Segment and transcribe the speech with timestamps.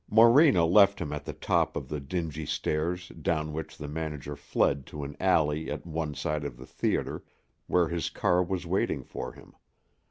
[0.09, 4.87] Morena left him at the top of the dingy stairs down which the manager fled
[4.87, 7.23] to an alley at one side of the theater,
[7.67, 9.53] where his car was waiting for him.